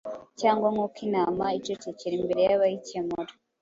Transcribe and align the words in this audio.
cyangwa 0.39 0.67
nk’uko 0.73 0.97
intama 1.07 1.45
icecekera 1.59 2.13
imbere 2.19 2.41
y’abayikemura, 2.47 3.31